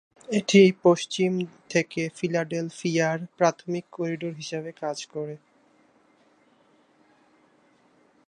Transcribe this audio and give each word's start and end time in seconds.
এটি 0.29 0.61
পশ্চিম 0.83 1.31
থেকে 1.69 2.01
ফিলাডেলফিয়ার 2.17 3.17
প্রাথমিক 3.37 3.85
করিডোর 3.91 4.33
হিসাবে 4.33 4.71
কাজ 4.81 4.97
করে। 5.05 5.35